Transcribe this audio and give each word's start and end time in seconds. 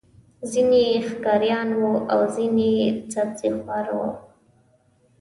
ځینې 0.51 0.79
یې 0.89 0.97
ښکاریان 1.09 1.69
وو 1.79 1.91
او 2.13 2.19
ځینې 2.35 2.67
یې 2.77 2.87
سبزيخواره 3.13 3.93
وو. 3.99 4.09